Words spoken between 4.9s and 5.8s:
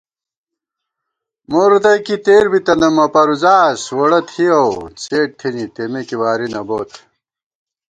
څېڈ تھنی